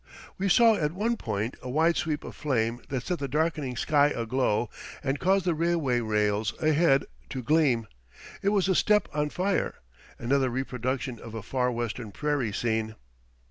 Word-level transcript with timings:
We 0.39 0.49
saw 0.49 0.73
at 0.77 0.93
one 0.93 1.15
point 1.15 1.57
a 1.61 1.69
wide 1.69 1.95
sweep 1.95 2.23
of 2.23 2.35
flame 2.35 2.81
that 2.89 3.03
set 3.03 3.19
the 3.19 3.27
darkening 3.27 3.77
sky 3.77 4.07
aglow 4.07 4.71
and 5.03 5.19
caused 5.19 5.45
the 5.45 5.53
railway 5.53 5.99
rails 5.99 6.55
ahead 6.59 7.05
to 7.29 7.43
gleam. 7.43 7.85
It 8.41 8.49
was 8.49 8.65
the 8.65 8.73
steppe 8.73 9.09
on 9.15 9.29
fire 9.29 9.75
another 10.17 10.49
reproduction 10.49 11.19
of 11.19 11.35
a 11.35 11.43
Far 11.43 11.71
Western 11.71 12.11
prairie 12.11 12.51
scene. 12.51 12.95